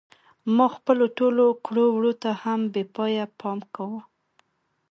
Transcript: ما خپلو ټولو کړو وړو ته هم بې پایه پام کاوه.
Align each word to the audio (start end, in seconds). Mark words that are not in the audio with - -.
ما 0.55 0.67
خپلو 0.75 1.05
ټولو 1.17 1.45
کړو 1.65 1.85
وړو 1.95 2.13
ته 2.23 2.29
هم 2.43 2.59
بې 2.73 2.83
پایه 2.95 3.25
پام 3.39 3.59
کاوه. 3.75 4.01